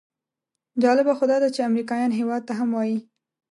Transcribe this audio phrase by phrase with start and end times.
[0.81, 2.97] جالبه خو داده چې امریکایان هېواد ته هم وایي.